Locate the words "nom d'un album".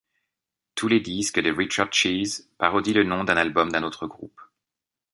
3.03-3.71